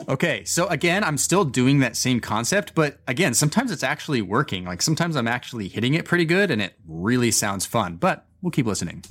Okay, 0.08 0.46
so 0.46 0.68
again, 0.68 1.04
I'm 1.04 1.18
still 1.18 1.44
doing 1.44 1.80
that 1.80 1.98
same 1.98 2.22
concept, 2.22 2.74
but 2.74 3.00
again, 3.10 3.34
sometimes 3.34 3.72
it's 3.72 3.84
actually 3.84 4.22
working. 4.22 4.64
Like 4.64 4.82
sometimes 4.82 5.18
I'm 5.18 5.28
actually 5.28 5.68
hitting 5.68 5.96
it 5.96 6.06
pretty 6.06 6.24
good 6.24 6.50
and 6.50 6.62
it 6.62 6.76
really 6.88 7.32
sounds 7.32 7.66
fun, 7.66 7.98
but 7.98 8.26
we'll 8.42 8.52
keep 8.52 8.68
listening. 8.68 9.04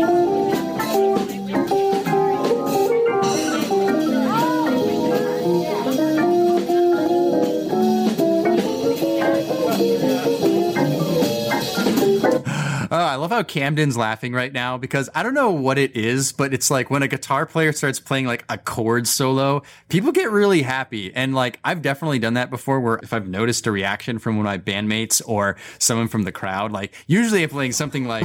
Love 13.25 13.31
how 13.31 13.43
Camden's 13.43 13.97
laughing 13.97 14.35
right 14.35 14.53
now 14.53 14.77
because 14.77 15.09
I 15.15 15.23
don't 15.23 15.33
know 15.33 15.51
what 15.51 15.79
it 15.79 15.97
is, 15.97 16.31
but 16.31 16.53
it's 16.53 16.71
like 16.71 16.91
when 16.91 17.03
a 17.03 17.09
guitar 17.09 17.47
player 17.47 17.73
starts 17.73 17.99
playing 17.99 18.27
like 18.27 18.45
a 18.51 18.59
chord 18.59 19.09
solo, 19.09 19.63
people 19.89 20.13
get 20.13 20.31
really 20.31 20.61
happy. 20.61 21.11
And 21.15 21.35
like 21.35 21.59
I've 21.65 21.81
definitely 21.81 22.19
done 22.19 22.35
that 22.35 22.51
before 22.51 22.81
where 22.81 23.01
if 23.03 23.15
I've 23.15 23.27
noticed 23.27 23.67
a 23.67 23.73
reaction 23.73 24.19
from 24.19 24.37
one 24.37 24.45
of 24.47 24.53
my 24.53 24.59
bandmates 24.59 25.23
or 25.25 25.57
someone 25.79 26.09
from 26.09 26.25
the 26.25 26.33
crowd, 26.33 26.71
like 26.71 26.93
usually 27.07 27.43
I'm 27.43 27.49
playing 27.49 27.73
something 27.73 28.07
like 28.07 28.25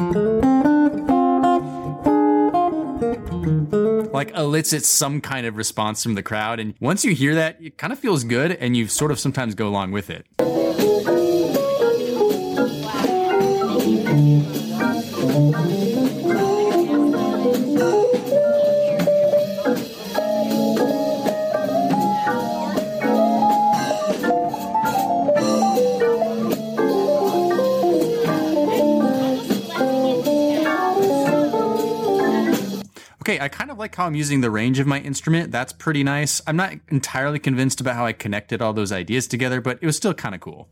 like 4.12 4.32
elicits 4.36 4.89
some 4.89 5.22
kind 5.22 5.46
of 5.46 5.56
response 5.56 6.03
from 6.03 6.15
the 6.15 6.24
crowd. 6.24 6.60
And 6.60 6.74
once 6.82 7.06
you 7.06 7.15
hear 7.15 7.36
that, 7.36 7.56
it 7.62 7.77
kind 7.77 7.94
of 7.94 8.00
feels 8.00 8.25
good 8.25 8.51
and 8.51 8.75
you 8.75 8.88
sort 8.88 9.12
of 9.12 9.20
sometimes 9.20 9.56
go 9.56 9.70
along 9.70 9.91
with 9.91 10.10
it. 10.10 10.25
Okay, 33.30 33.44
I 33.44 33.48
kind 33.48 33.70
of 33.70 33.78
like 33.78 33.96
how 33.96 34.06
I'm 34.06 34.16
using 34.16 34.42
the 34.42 34.50
range 34.50 34.80
of 34.80 34.88
my 34.88 35.00
instrument. 35.00 35.52
That's 35.52 35.72
pretty 35.72 36.04
nice. 36.04 36.42
I'm 36.48 36.56
not 36.56 36.74
entirely 36.90 37.38
convinced 37.38 37.80
about 37.80 37.96
how 37.96 38.06
I 38.06 38.14
connected 38.14 38.62
all 38.62 38.74
those 38.74 38.92
ideas 38.92 39.28
together, 39.28 39.62
but 39.62 39.78
it 39.82 39.86
was 39.86 39.96
still 39.96 40.16
kind 40.16 40.34
of 40.34 40.42
cool. 40.42 40.68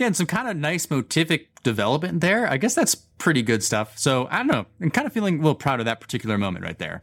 Again, 0.00 0.14
some 0.14 0.26
kind 0.26 0.48
of 0.48 0.56
nice 0.56 0.86
motivic 0.86 1.48
development 1.62 2.22
there. 2.22 2.48
I 2.48 2.56
guess 2.56 2.74
that's 2.74 2.94
pretty 2.94 3.42
good 3.42 3.62
stuff. 3.62 3.98
So 3.98 4.28
I 4.30 4.38
don't 4.38 4.46
know. 4.46 4.64
I'm 4.80 4.90
kind 4.90 5.06
of 5.06 5.12
feeling 5.12 5.34
a 5.34 5.42
little 5.42 5.54
proud 5.54 5.78
of 5.78 5.84
that 5.84 6.00
particular 6.00 6.38
moment 6.38 6.64
right 6.64 6.78
there. 6.78 7.02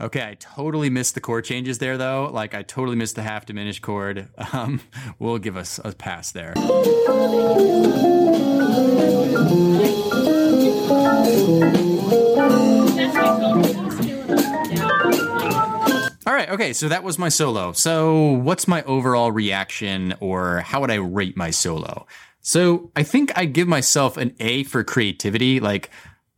Okay, 0.00 0.22
I 0.22 0.36
totally 0.38 0.90
missed 0.90 1.14
the 1.16 1.20
chord 1.20 1.44
changes 1.44 1.78
there, 1.78 1.98
though. 1.98 2.30
Like, 2.32 2.54
I 2.54 2.62
totally 2.62 2.94
missed 2.96 3.16
the 3.16 3.22
half 3.22 3.46
diminished 3.46 3.82
chord. 3.82 4.28
Um, 4.52 4.80
we'll 5.18 5.38
give 5.38 5.56
us 5.56 5.80
a 5.82 5.90
pass 5.90 6.30
there. 6.30 6.54
All 16.26 16.32
right. 16.32 16.48
Okay. 16.50 16.72
So 16.72 16.88
that 16.88 17.02
was 17.02 17.18
my 17.18 17.28
solo. 17.28 17.72
So 17.72 18.32
what's 18.32 18.68
my 18.68 18.82
overall 18.82 19.32
reaction 19.32 20.14
or 20.20 20.60
how 20.60 20.80
would 20.80 20.90
I 20.90 20.96
rate 20.96 21.36
my 21.36 21.50
solo? 21.50 22.06
So 22.40 22.90
I 22.94 23.02
think 23.02 23.32
I 23.36 23.46
give 23.46 23.66
myself 23.68 24.16
an 24.18 24.34
A 24.40 24.64
for 24.64 24.84
creativity. 24.84 25.60
Like 25.60 25.90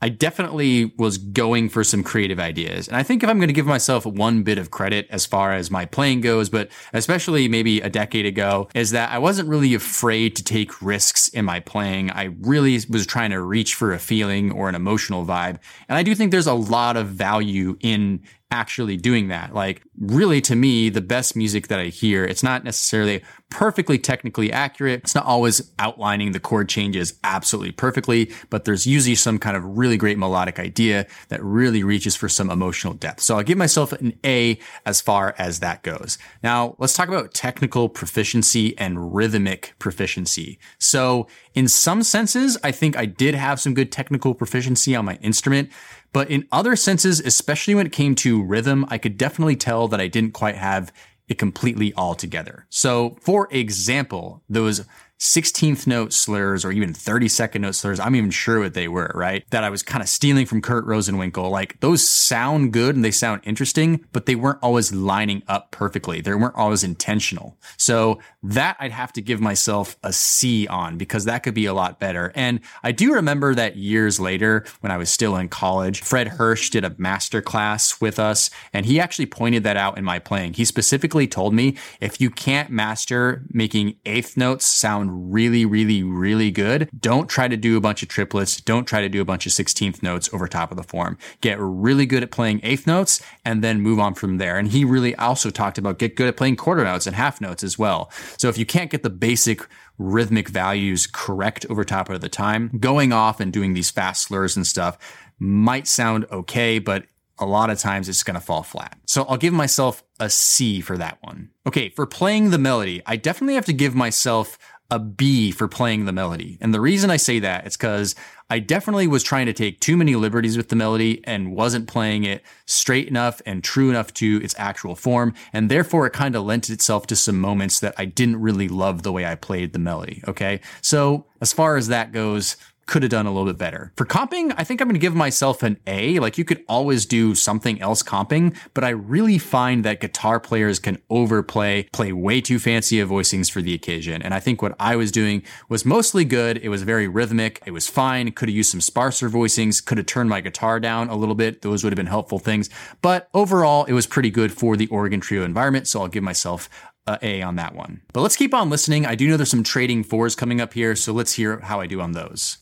I 0.02 0.10
definitely 0.10 0.92
was 0.98 1.16
going 1.16 1.70
for 1.70 1.82
some 1.82 2.02
creative 2.02 2.38
ideas. 2.38 2.86
And 2.86 2.98
I 2.98 3.02
think 3.02 3.22
if 3.22 3.30
I'm 3.30 3.38
going 3.38 3.48
to 3.48 3.54
give 3.54 3.66
myself 3.66 4.04
one 4.04 4.42
bit 4.42 4.58
of 4.58 4.70
credit 4.70 5.06
as 5.10 5.24
far 5.24 5.54
as 5.54 5.70
my 5.70 5.86
playing 5.86 6.20
goes, 6.20 6.50
but 6.50 6.68
especially 6.92 7.48
maybe 7.48 7.80
a 7.80 7.88
decade 7.88 8.26
ago, 8.26 8.68
is 8.74 8.90
that 8.90 9.10
I 9.10 9.18
wasn't 9.18 9.48
really 9.48 9.72
afraid 9.72 10.36
to 10.36 10.44
take 10.44 10.82
risks 10.82 11.28
in 11.28 11.46
my 11.46 11.60
playing. 11.60 12.10
I 12.10 12.34
really 12.40 12.78
was 12.90 13.06
trying 13.06 13.30
to 13.30 13.40
reach 13.40 13.74
for 13.74 13.94
a 13.94 13.98
feeling 13.98 14.52
or 14.52 14.68
an 14.68 14.74
emotional 14.74 15.24
vibe. 15.24 15.58
And 15.88 15.96
I 15.96 16.02
do 16.02 16.14
think 16.14 16.30
there's 16.30 16.46
a 16.46 16.54
lot 16.54 16.98
of 16.98 17.08
value 17.08 17.78
in 17.80 18.20
actually 18.50 18.96
doing 18.96 19.28
that. 19.28 19.54
Like 19.54 19.82
really 19.98 20.40
to 20.42 20.54
me, 20.54 20.88
the 20.88 21.00
best 21.00 21.36
music 21.36 21.68
that 21.68 21.80
I 21.80 21.86
hear, 21.86 22.24
it's 22.24 22.42
not 22.42 22.64
necessarily 22.64 23.22
perfectly 23.50 23.98
technically 23.98 24.52
accurate. 24.52 25.00
It's 25.02 25.14
not 25.14 25.24
always 25.24 25.72
outlining 25.78 26.32
the 26.32 26.40
chord 26.40 26.68
changes 26.68 27.14
absolutely 27.24 27.72
perfectly, 27.72 28.32
but 28.50 28.64
there's 28.64 28.86
usually 28.86 29.14
some 29.14 29.38
kind 29.38 29.56
of 29.56 29.78
really 29.78 29.96
great 29.96 30.18
melodic 30.18 30.58
idea 30.58 31.06
that 31.28 31.42
really 31.42 31.82
reaches 31.82 32.16
for 32.16 32.28
some 32.28 32.50
emotional 32.50 32.92
depth. 32.92 33.20
So 33.20 33.36
I'll 33.36 33.42
give 33.42 33.58
myself 33.58 33.92
an 33.92 34.14
A 34.24 34.58
as 34.84 35.00
far 35.00 35.34
as 35.38 35.60
that 35.60 35.82
goes. 35.82 36.18
Now 36.42 36.76
let's 36.78 36.94
talk 36.94 37.08
about 37.08 37.34
technical 37.34 37.88
proficiency 37.88 38.76
and 38.78 39.14
rhythmic 39.14 39.74
proficiency. 39.78 40.58
So 40.78 41.26
in 41.54 41.68
some 41.68 42.02
senses, 42.02 42.58
I 42.62 42.72
think 42.72 42.96
I 42.96 43.06
did 43.06 43.34
have 43.34 43.60
some 43.60 43.74
good 43.74 43.90
technical 43.90 44.34
proficiency 44.34 44.94
on 44.94 45.04
my 45.04 45.16
instrument. 45.16 45.70
But 46.12 46.30
in 46.30 46.46
other 46.50 46.76
senses, 46.76 47.20
especially 47.20 47.74
when 47.74 47.86
it 47.86 47.92
came 47.92 48.14
to 48.16 48.42
rhythm, 48.42 48.86
I 48.88 48.98
could 48.98 49.18
definitely 49.18 49.56
tell 49.56 49.88
that 49.88 50.00
I 50.00 50.08
didn't 50.08 50.32
quite 50.32 50.56
have 50.56 50.92
it 51.28 51.38
completely 51.38 51.92
all 51.94 52.14
together. 52.14 52.66
So, 52.70 53.16
for 53.20 53.48
example, 53.50 54.42
those 54.48 54.86
16th 55.18 55.86
note 55.86 56.12
slurs 56.12 56.64
or 56.64 56.72
even 56.72 56.92
32nd 56.92 57.60
note 57.60 57.74
slurs. 57.74 57.98
I'm 57.98 58.14
even 58.14 58.30
sure 58.30 58.60
what 58.60 58.74
they 58.74 58.88
were, 58.88 59.10
right? 59.14 59.44
That 59.50 59.64
I 59.64 59.70
was 59.70 59.82
kind 59.82 60.02
of 60.02 60.08
stealing 60.08 60.44
from 60.44 60.60
Kurt 60.60 60.86
Rosenwinkel. 60.86 61.50
Like 61.50 61.80
those 61.80 62.06
sound 62.06 62.72
good 62.72 62.94
and 62.94 63.04
they 63.04 63.10
sound 63.10 63.40
interesting, 63.44 64.04
but 64.12 64.26
they 64.26 64.34
weren't 64.34 64.58
always 64.62 64.92
lining 64.92 65.42
up 65.48 65.70
perfectly. 65.70 66.20
They 66.20 66.34
weren't 66.34 66.54
always 66.54 66.84
intentional. 66.84 67.56
So 67.78 68.20
that 68.42 68.76
I'd 68.78 68.92
have 68.92 69.12
to 69.14 69.22
give 69.22 69.40
myself 69.40 69.96
a 70.02 70.12
C 70.12 70.66
on 70.66 70.98
because 70.98 71.24
that 71.24 71.42
could 71.42 71.54
be 71.54 71.66
a 71.66 71.74
lot 71.74 71.98
better. 71.98 72.30
And 72.34 72.60
I 72.82 72.92
do 72.92 73.14
remember 73.14 73.54
that 73.54 73.76
years 73.76 74.20
later 74.20 74.64
when 74.80 74.92
I 74.92 74.98
was 74.98 75.10
still 75.10 75.36
in 75.36 75.48
college, 75.48 76.02
Fred 76.02 76.28
Hersch 76.28 76.70
did 76.70 76.84
a 76.84 76.94
master 76.98 77.40
class 77.40 78.00
with 78.00 78.18
us 78.18 78.50
and 78.72 78.84
he 78.84 79.00
actually 79.00 79.26
pointed 79.26 79.64
that 79.64 79.76
out 79.78 79.96
in 79.96 80.04
my 80.04 80.18
playing. 80.18 80.54
He 80.54 80.64
specifically 80.64 81.26
told 81.26 81.54
me 81.54 81.76
if 82.00 82.20
you 82.20 82.30
can't 82.30 82.70
master 82.70 83.44
making 83.50 83.96
eighth 84.04 84.36
notes 84.36 84.66
sound 84.66 85.05
sound 85.06 85.32
really, 85.32 85.64
really, 85.64 86.02
really 86.02 86.50
good, 86.50 86.88
don't 86.98 87.28
try 87.28 87.48
to 87.48 87.56
do 87.56 87.76
a 87.76 87.80
bunch 87.80 88.02
of 88.02 88.08
triplets. 88.08 88.60
Don't 88.60 88.86
try 88.86 89.00
to 89.00 89.08
do 89.08 89.20
a 89.20 89.24
bunch 89.24 89.46
of 89.46 89.52
16th 89.52 90.02
notes 90.02 90.28
over 90.32 90.48
top 90.48 90.70
of 90.70 90.76
the 90.76 90.82
form. 90.82 91.18
Get 91.40 91.58
really 91.60 92.06
good 92.06 92.22
at 92.22 92.30
playing 92.30 92.60
eighth 92.62 92.86
notes 92.86 93.22
and 93.44 93.62
then 93.62 93.80
move 93.80 93.98
on 93.98 94.14
from 94.14 94.38
there. 94.38 94.58
And 94.58 94.68
he 94.68 94.84
really 94.84 95.14
also 95.16 95.50
talked 95.50 95.78
about 95.78 95.98
get 95.98 96.16
good 96.16 96.28
at 96.28 96.36
playing 96.36 96.56
quarter 96.56 96.84
notes 96.84 97.06
and 97.06 97.16
half 97.16 97.40
notes 97.40 97.62
as 97.62 97.78
well. 97.78 98.10
So 98.38 98.48
if 98.48 98.58
you 98.58 98.66
can't 98.66 98.90
get 98.90 99.02
the 99.02 99.10
basic 99.10 99.66
rhythmic 99.98 100.48
values 100.48 101.06
correct 101.06 101.64
over 101.70 101.84
top 101.84 102.10
of 102.10 102.20
the 102.20 102.28
time, 102.28 102.70
going 102.78 103.12
off 103.12 103.40
and 103.40 103.52
doing 103.52 103.74
these 103.74 103.90
fast 103.90 104.24
slurs 104.24 104.56
and 104.56 104.66
stuff 104.66 104.98
might 105.38 105.86
sound 105.86 106.26
okay, 106.30 106.78
but 106.78 107.04
a 107.38 107.46
lot 107.46 107.70
of 107.70 107.78
times 107.78 108.08
it's 108.08 108.22
going 108.22 108.34
to 108.34 108.40
fall 108.40 108.62
flat. 108.62 108.98
So 109.06 109.24
I'll 109.24 109.36
give 109.36 109.52
myself 109.52 110.02
a 110.18 110.30
C 110.30 110.80
for 110.80 110.96
that 110.96 111.18
one. 111.20 111.50
Okay, 111.66 111.90
for 111.90 112.06
playing 112.06 112.50
the 112.50 112.58
melody, 112.58 113.02
I 113.04 113.16
definitely 113.16 113.54
have 113.54 113.66
to 113.66 113.72
give 113.72 113.94
myself 113.94 114.58
a 114.90 114.98
B 114.98 115.50
for 115.50 115.68
playing 115.68 116.04
the 116.04 116.12
melody. 116.12 116.58
And 116.60 116.72
the 116.72 116.80
reason 116.80 117.10
I 117.10 117.16
say 117.16 117.38
that 117.40 117.66
is 117.66 117.76
because 117.76 118.14
I 118.48 118.60
definitely 118.60 119.08
was 119.08 119.24
trying 119.24 119.46
to 119.46 119.52
take 119.52 119.80
too 119.80 119.96
many 119.96 120.14
liberties 120.14 120.56
with 120.56 120.68
the 120.68 120.76
melody 120.76 121.20
and 121.24 121.52
wasn't 121.52 121.88
playing 121.88 122.24
it 122.24 122.42
straight 122.66 123.08
enough 123.08 123.42
and 123.44 123.64
true 123.64 123.90
enough 123.90 124.14
to 124.14 124.40
its 124.42 124.54
actual 124.56 124.94
form. 124.94 125.34
And 125.52 125.68
therefore, 125.68 126.06
it 126.06 126.12
kind 126.12 126.36
of 126.36 126.44
lent 126.44 126.70
itself 126.70 127.06
to 127.08 127.16
some 127.16 127.40
moments 127.40 127.80
that 127.80 127.94
I 127.98 128.04
didn't 128.04 128.40
really 128.40 128.68
love 128.68 129.02
the 129.02 129.12
way 129.12 129.26
I 129.26 129.34
played 129.34 129.72
the 129.72 129.80
melody. 129.80 130.22
Okay. 130.28 130.60
So 130.80 131.26
as 131.40 131.52
far 131.52 131.76
as 131.76 131.88
that 131.88 132.12
goes, 132.12 132.56
could 132.86 133.02
have 133.02 133.10
done 133.10 133.26
a 133.26 133.30
little 133.30 133.46
bit 133.46 133.58
better. 133.58 133.92
For 133.96 134.06
comping, 134.06 134.54
I 134.56 134.64
think 134.64 134.80
I'm 134.80 134.88
going 134.88 134.94
to 134.94 135.00
give 135.00 135.14
myself 135.14 135.62
an 135.62 135.78
A. 135.86 136.18
Like 136.18 136.38
you 136.38 136.44
could 136.44 136.64
always 136.68 137.04
do 137.04 137.34
something 137.34 137.80
else 137.80 138.02
comping, 138.02 138.56
but 138.74 138.84
I 138.84 138.90
really 138.90 139.38
find 139.38 139.84
that 139.84 140.00
guitar 140.00 140.38
players 140.38 140.78
can 140.78 140.98
overplay, 141.10 141.84
play 141.92 142.12
way 142.12 142.40
too 142.40 142.58
fancy 142.58 143.00
of 143.00 143.10
voicings 143.10 143.50
for 143.50 143.60
the 143.60 143.74
occasion. 143.74 144.22
And 144.22 144.32
I 144.32 144.40
think 144.40 144.62
what 144.62 144.76
I 144.78 144.96
was 144.96 145.10
doing 145.10 145.42
was 145.68 145.84
mostly 145.84 146.24
good. 146.24 146.58
It 146.58 146.68
was 146.68 146.82
very 146.82 147.08
rhythmic. 147.08 147.60
It 147.66 147.72
was 147.72 147.88
fine. 147.88 148.30
Could 148.32 148.48
have 148.48 148.56
used 148.56 148.70
some 148.70 148.80
sparser 148.80 149.28
voicings, 149.28 149.84
could 149.84 149.98
have 149.98 150.06
turned 150.06 150.30
my 150.30 150.40
guitar 150.40 150.78
down 150.78 151.08
a 151.08 151.16
little 151.16 151.34
bit. 151.34 151.62
Those 151.62 151.82
would 151.82 151.92
have 151.92 151.96
been 151.96 152.06
helpful 152.06 152.38
things. 152.38 152.70
But 153.02 153.28
overall, 153.34 153.84
it 153.84 153.92
was 153.92 154.06
pretty 154.06 154.30
good 154.30 154.52
for 154.52 154.76
the 154.76 154.86
organ 154.88 155.20
trio 155.20 155.44
environment. 155.44 155.88
So 155.88 156.00
I'll 156.00 156.08
give 156.08 156.22
myself 156.22 156.68
uh, 157.06 157.18
A 157.22 157.42
on 157.42 157.56
that 157.56 157.74
one. 157.74 158.02
But 158.12 158.20
let's 158.22 158.36
keep 158.36 158.54
on 158.54 158.70
listening. 158.70 159.06
I 159.06 159.14
do 159.14 159.28
know 159.28 159.36
there's 159.36 159.50
some 159.50 159.62
trading 159.62 160.04
fours 160.04 160.34
coming 160.34 160.60
up 160.60 160.74
here, 160.74 160.96
so 160.96 161.12
let's 161.12 161.34
hear 161.34 161.60
how 161.60 161.80
I 161.80 161.86
do 161.86 162.00
on 162.00 162.12
those. 162.12 162.58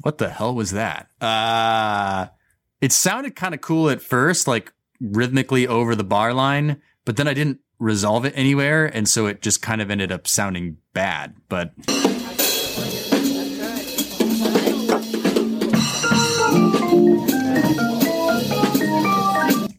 What 0.00 0.18
the 0.18 0.28
hell 0.28 0.54
was 0.54 0.70
that? 0.70 1.10
Uh, 1.20 2.28
it 2.80 2.92
sounded 2.92 3.34
kind 3.34 3.54
of 3.54 3.60
cool 3.60 3.90
at 3.90 4.00
first, 4.00 4.46
like 4.46 4.72
rhythmically 5.00 5.66
over 5.66 5.96
the 5.96 6.04
bar 6.04 6.32
line, 6.32 6.80
but 7.04 7.16
then 7.16 7.26
I 7.26 7.34
didn't 7.34 7.58
resolve 7.78 8.24
it 8.24 8.32
anywhere. 8.36 8.86
And 8.86 9.08
so 9.08 9.26
it 9.26 9.42
just 9.42 9.62
kind 9.62 9.80
of 9.80 9.90
ended 9.90 10.12
up 10.12 10.26
sounding 10.26 10.78
bad. 10.92 11.34
But. 11.48 11.72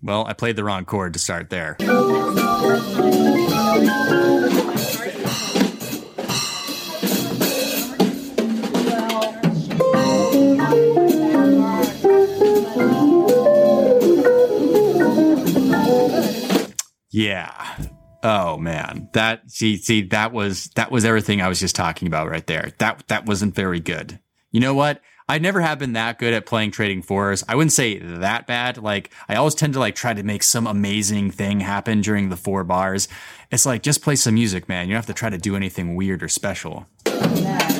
Well, 0.03 0.25
I 0.25 0.33
played 0.33 0.55
the 0.55 0.63
wrong 0.63 0.85
chord 0.85 1.13
to 1.13 1.19
start 1.19 1.49
there. 1.49 1.75
Yeah. 17.09 17.66
Oh 18.29 18.57
man, 18.57 19.07
that 19.13 19.49
see 19.49 19.77
see 19.77 20.01
that 20.01 20.33
was 20.33 20.65
that 20.75 20.91
was 20.91 21.05
everything 21.05 21.41
I 21.41 21.47
was 21.47 21.61
just 21.61 21.77
talking 21.77 22.09
about 22.09 22.29
right 22.29 22.45
there. 22.45 22.73
That 22.77 23.07
that 23.07 23.25
wasn't 23.25 23.55
very 23.55 23.79
good. 23.79 24.19
You 24.51 24.59
know 24.59 24.73
what? 24.73 25.01
I 25.29 25.39
never 25.39 25.61
have 25.61 25.79
been 25.79 25.93
that 25.93 26.19
good 26.19 26.33
at 26.33 26.45
playing 26.45 26.71
trading 26.71 27.03
fours. 27.03 27.45
I 27.47 27.55
wouldn't 27.55 27.71
say 27.71 27.99
that 27.99 28.45
bad. 28.45 28.79
Like 28.79 29.13
I 29.29 29.35
always 29.35 29.55
tend 29.55 29.75
to 29.75 29.79
like 29.79 29.95
try 29.95 30.13
to 30.13 30.23
make 30.23 30.43
some 30.43 30.67
amazing 30.67 31.31
thing 31.31 31.61
happen 31.61 32.01
during 32.01 32.27
the 32.27 32.35
four 32.35 32.65
bars. 32.65 33.07
It's 33.49 33.65
like 33.65 33.81
just 33.81 34.01
play 34.01 34.17
some 34.17 34.33
music, 34.33 34.67
man. 34.67 34.89
You 34.89 34.95
don't 34.95 35.05
have 35.05 35.05
to 35.05 35.13
try 35.13 35.29
to 35.29 35.37
do 35.37 35.55
anything 35.55 35.95
weird 35.95 36.21
or 36.21 36.27
special. 36.27 36.85
All 37.05 37.76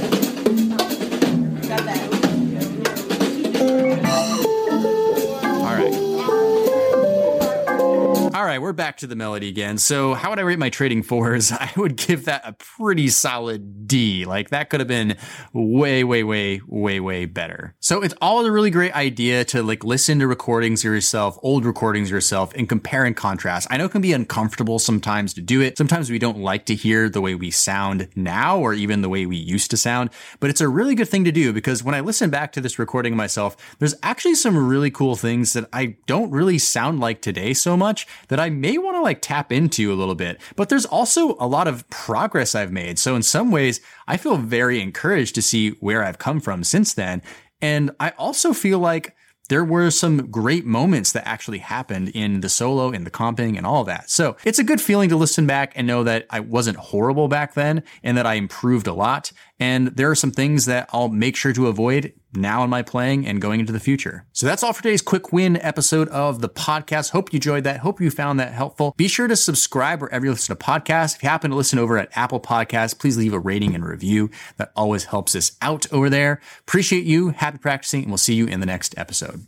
right, 8.58 8.64
we're 8.64 8.74
back 8.74 8.98
to 8.98 9.06
the 9.06 9.16
melody 9.16 9.48
again. 9.50 9.78
So, 9.78 10.16
how 10.16 10.32
would 10.32 10.40
I 10.40 10.42
rate 10.42 10.58
my 10.58 10.70
trading 10.70 11.04
fours? 11.04 11.52
I 11.52 11.72
would 11.78 11.96
give 11.96 12.26
that 12.26 12.42
a 12.44 12.54
pretty 12.54 13.10
solid 13.10 13.88
D. 13.88 14.26
Like, 14.26 14.50
that 14.50 14.70
could 14.70 14.80
have 14.80 14.88
been 14.88 15.16
way, 15.54 16.04
way, 16.04 16.24
way, 16.24 16.62
way, 16.66 17.00
way 17.00 17.26
better. 17.26 17.76
So, 17.80 18.02
it's 18.02 18.16
all 18.20 18.44
a 18.46 18.52
really 18.52 18.72
great 18.72 18.96
idea 18.96 19.46
to 19.46 19.62
like 19.62 19.84
listen 19.84 20.18
to 20.20 20.28
recordings 20.28 20.84
yourself, 20.84 21.38
old 21.44 21.66
recordings 21.66 22.10
yourself, 22.10 22.52
and 22.56 22.68
compare 22.68 23.06
and 23.06 23.16
contrast. 23.16 23.68
I 23.70 23.78
know 23.78 23.86
it 23.86 23.92
can 23.92 24.02
be 24.02 24.14
uncomfortable 24.14 24.80
sometimes 24.80 25.36
to 25.36 25.42
do 25.42 25.62
it. 25.62 25.78
Sometimes 25.78 26.10
we 26.10 26.18
don't 26.18 26.40
like 26.40 26.66
to 26.66 26.76
hear 26.76 27.10
the 27.10 27.22
way 27.22 27.36
we 27.36 27.52
sound 27.52 28.08
now 28.16 28.58
or 28.58 28.74
even 28.74 29.02
the 29.02 29.10
way 29.10 29.28
we 29.28 29.38
used 29.38 29.70
to 29.72 29.78
sound, 29.78 30.10
but 30.40 30.50
it's 30.50 30.62
a 30.62 30.68
really 30.68 30.96
good 30.96 31.10
thing 31.10 31.24
to 31.26 31.32
do 31.32 31.54
because 31.54 31.84
when 31.84 31.94
I 31.94 32.00
listen 32.00 32.32
back 32.32 32.52
to 32.54 32.62
this 32.62 32.80
recording 32.80 33.14
of 33.14 33.18
myself, 33.18 33.56
there's 33.78 33.96
actually 34.02 34.36
some 34.36 34.58
really 34.58 34.90
cool 34.90 35.16
things 35.16 35.54
that 35.54 35.70
I 35.72 35.98
don't 36.08 36.32
really 36.32 36.58
sound 36.58 37.00
like 37.00 37.22
today 37.22 37.54
so 37.54 37.78
much 37.78 38.08
that 38.30 38.40
I 38.48 38.50
may 38.50 38.78
want 38.78 38.96
to 38.96 39.02
like 39.02 39.22
tap 39.22 39.52
into 39.52 39.92
a 39.92 39.96
little 39.96 40.16
bit. 40.16 40.40
But 40.56 40.70
there's 40.70 40.86
also 40.86 41.36
a 41.38 41.46
lot 41.46 41.68
of 41.68 41.88
progress 41.90 42.56
I've 42.56 42.72
made. 42.72 42.98
So 42.98 43.14
in 43.14 43.22
some 43.22 43.52
ways, 43.52 43.82
I 44.08 44.16
feel 44.16 44.38
very 44.38 44.80
encouraged 44.80 45.36
to 45.36 45.42
see 45.42 45.72
where 45.82 46.02
I've 46.02 46.18
come 46.18 46.40
from 46.40 46.64
since 46.64 46.94
then. 46.94 47.22
And 47.62 47.92
I 48.00 48.12
also 48.12 48.54
feel 48.54 48.80
like 48.80 49.18
there 49.50 49.66
were 49.66 49.92
some 49.92 50.32
great 50.32 50.66
moments 50.66 51.12
that 51.12 51.28
actually 51.28 51.58
happened 51.58 52.10
in 52.10 52.40
the 52.40 52.50
solo, 52.50 52.92
in 52.92 53.04
the 53.04 53.12
comping, 53.12 53.58
and 53.58 53.66
all 53.66 53.84
that. 53.84 54.10
So 54.10 54.38
it's 54.46 54.60
a 54.60 54.64
good 54.64 54.80
feeling 54.80 55.10
to 55.10 55.18
listen 55.18 55.46
back 55.46 55.74
and 55.76 55.86
know 55.86 56.04
that 56.06 56.26
I 56.30 56.40
wasn't 56.40 56.78
horrible 56.78 57.28
back 57.28 57.54
then 57.54 57.84
and 58.02 58.18
that 58.18 58.26
I 58.26 58.36
improved 58.36 58.88
a 58.88 58.94
lot. 58.94 59.34
And 59.60 59.88
there 59.88 60.12
are 60.12 60.16
some 60.16 60.32
things 60.32 60.66
that 60.66 60.90
I'll 60.94 61.10
make 61.10 61.36
sure 61.36 61.54
to 61.54 61.68
avoid 61.68 62.14
now 62.34 62.64
in 62.64 62.70
my 62.70 62.84
playing 62.84 63.26
and 63.26 63.42
going 63.42 63.60
into 63.60 63.74
the 63.74 63.80
future. 63.80 64.26
So 64.32 64.46
that's 64.46 64.62
all 64.62 64.74
for 64.74 64.84
today's 64.84 65.02
quick 65.02 65.34
win 65.34 65.58
episode 65.58 66.08
of 66.10 66.42
the 66.42 66.50
podcast. 66.50 67.10
Hope 67.10 67.34
you 67.34 67.38
enjoyed 67.38 67.64
that. 67.64 67.80
Hope 67.80 68.00
you 68.00 68.12
found 68.12 68.40
that 68.40 68.54
helpful. 68.54 68.94
Be 68.98 69.08
sure 69.08 69.28
to 69.28 69.36
subscribe 69.36 70.02
wherever 70.02 70.26
you 70.26 70.32
listen 70.32 70.56
to 70.56 70.64
podcasts. 70.64 71.16
If 71.16 71.24
you 71.24 71.30
happen 71.30 71.52
to 71.52 71.58
listen 71.58 71.80
over 71.80 71.98
at 71.98 72.16
Apple 72.16 72.40
Podcasts, 72.40 72.98
please 72.98 73.18
leave 73.18 73.34
a 73.34 73.40
rating 73.40 73.74
and 73.74 73.84
review. 73.84 74.30
That 74.58 74.72
always 74.76 75.06
helps 75.06 75.36
us 75.36 75.54
out 75.62 75.92
over 75.92 76.10
there. 76.10 76.40
Appreciate 76.60 77.06
you. 77.06 77.30
Happy 77.30 77.58
practicing, 77.58 78.04
and 78.04 78.12
we'll 78.12 78.18
see 78.18 78.36
you 78.36 78.46
in 78.46 78.60
the 78.60 78.66
next 78.66 78.96
episode. 78.98 79.48